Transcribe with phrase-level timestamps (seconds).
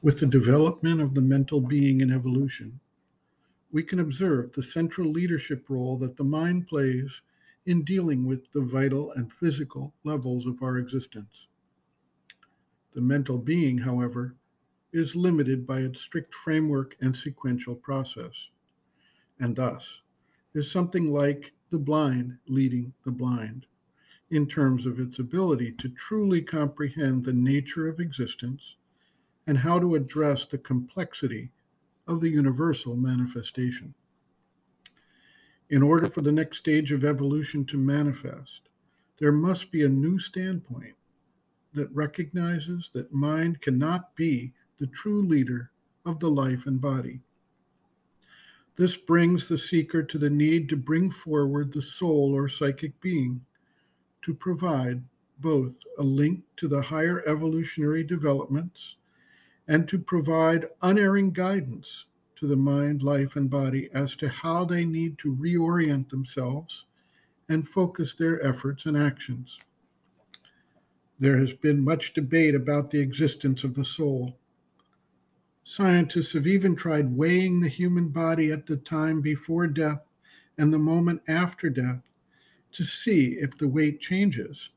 [0.00, 2.78] With the development of the mental being in evolution,
[3.72, 7.20] we can observe the central leadership role that the mind plays
[7.66, 11.48] in dealing with the vital and physical levels of our existence.
[12.92, 14.36] The mental being, however,
[14.92, 18.50] is limited by its strict framework and sequential process,
[19.40, 20.02] and thus
[20.54, 23.66] is something like the blind leading the blind
[24.30, 28.76] in terms of its ability to truly comprehend the nature of existence
[29.48, 31.50] and how to address the complexity
[32.06, 33.94] of the universal manifestation.
[35.70, 38.68] In order for the next stage of evolution to manifest,
[39.18, 40.94] there must be a new standpoint
[41.72, 45.70] that recognizes that mind cannot be the true leader
[46.04, 47.18] of the life and body.
[48.76, 53.40] This brings the seeker to the need to bring forward the soul or psychic being
[54.22, 55.02] to provide
[55.38, 58.96] both a link to the higher evolutionary developments
[59.68, 62.06] and to provide unerring guidance
[62.36, 66.86] to the mind, life, and body as to how they need to reorient themselves
[67.48, 69.58] and focus their efforts and actions.
[71.18, 74.38] There has been much debate about the existence of the soul.
[75.64, 80.06] Scientists have even tried weighing the human body at the time before death
[80.56, 82.12] and the moment after death
[82.72, 84.70] to see if the weight changes,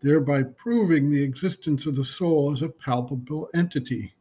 [0.00, 4.14] thereby proving the existence of the soul as a palpable entity.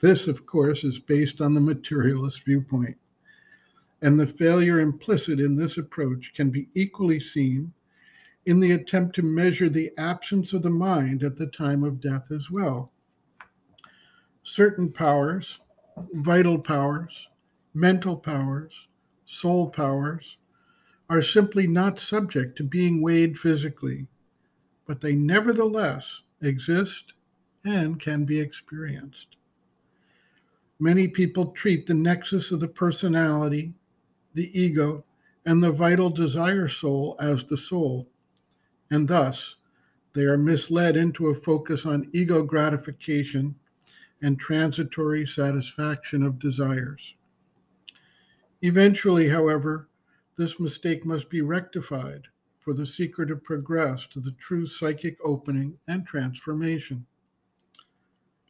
[0.00, 2.96] This, of course, is based on the materialist viewpoint.
[4.00, 7.72] And the failure implicit in this approach can be equally seen
[8.46, 12.30] in the attempt to measure the absence of the mind at the time of death
[12.30, 12.92] as well.
[14.44, 15.58] Certain powers,
[16.14, 17.28] vital powers,
[17.74, 18.88] mental powers,
[19.26, 20.38] soul powers,
[21.10, 24.06] are simply not subject to being weighed physically,
[24.86, 27.14] but they nevertheless exist
[27.64, 29.36] and can be experienced.
[30.80, 33.74] Many people treat the nexus of the personality,
[34.34, 35.04] the ego,
[35.44, 38.08] and the vital desire soul as the soul,
[38.90, 39.56] and thus
[40.14, 43.54] they are misled into a focus on ego gratification
[44.22, 47.14] and transitory satisfaction of desires.
[48.62, 49.88] Eventually, however,
[50.36, 52.22] this mistake must be rectified
[52.58, 57.06] for the seeker to progress to the true psychic opening and transformation.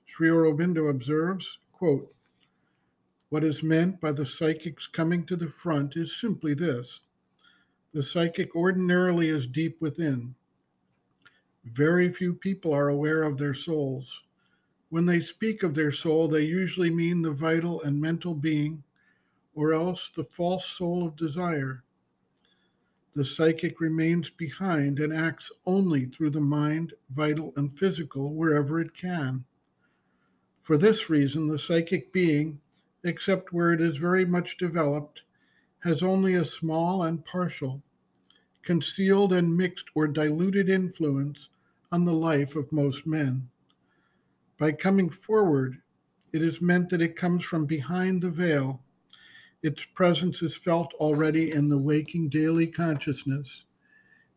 [0.06, 2.12] Sri Aurobindo observes, quote,
[3.31, 7.00] what is meant by the psychic's coming to the front is simply this
[7.93, 10.34] the psychic ordinarily is deep within.
[11.65, 14.22] Very few people are aware of their souls.
[14.91, 18.83] When they speak of their soul, they usually mean the vital and mental being,
[19.55, 21.83] or else the false soul of desire.
[23.15, 28.95] The psychic remains behind and acts only through the mind, vital, and physical wherever it
[28.95, 29.45] can.
[30.60, 32.60] For this reason, the psychic being
[33.04, 35.22] except where it is very much developed,
[35.84, 37.82] has only a small and partial,
[38.62, 41.48] concealed and mixed or diluted influence
[41.92, 43.48] on the life of most men.
[44.59, 45.81] By coming forward,
[46.32, 48.82] it is meant that it comes from behind the veil.
[49.62, 53.65] Its presence is felt already in the waking daily consciousness.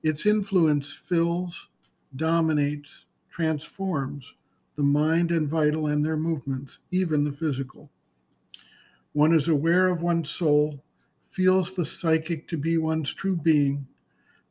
[0.03, 1.69] Its influence fills,
[2.16, 4.33] dominates, transforms
[4.75, 7.89] the mind and vital and their movements, even the physical.
[9.13, 10.83] One is aware of one's soul,
[11.27, 13.88] feels the psychic to be one's true being.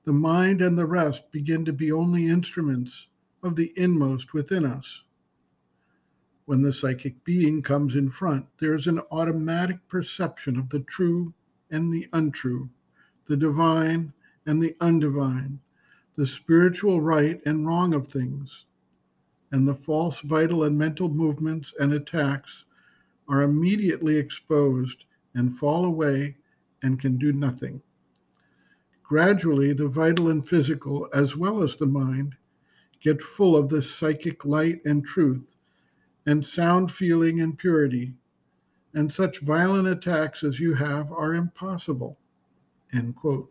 [0.05, 3.09] The mind and the rest begin to be only instruments
[3.43, 5.03] of the inmost within us.
[6.45, 11.33] When the psychic being comes in front, there is an automatic perception of the true
[11.71, 12.69] and the untrue,
[13.27, 14.13] the divine
[14.47, 15.59] and the undivine,
[16.17, 18.67] the spiritual right and wrong of things,
[19.53, 22.65] and the false vital and mental movements and attacks
[23.31, 25.05] are immediately exposed
[25.35, 26.37] and fall away
[26.83, 27.81] and can do nothing.
[29.03, 32.35] Gradually, the vital and physical, as well as the mind,
[33.01, 35.57] get full of this psychic light and truth,
[36.27, 38.13] and sound feeling and purity,
[38.95, 42.19] and such violent attacks as you have are impossible.
[42.93, 43.51] End quote.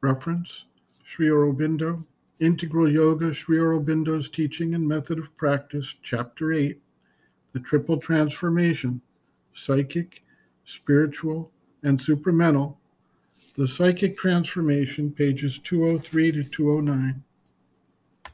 [0.00, 0.66] Reference
[1.04, 2.04] Sri Aurobindo,
[2.40, 6.80] Integral Yoga, Sri Aurobindo's Teaching and Method of Practice, Chapter 8,
[7.54, 9.00] the triple transformation
[9.54, 10.22] psychic,
[10.64, 11.50] spiritual,
[11.84, 12.76] and supramental.
[13.56, 17.22] The psychic transformation, pages 203 to 209.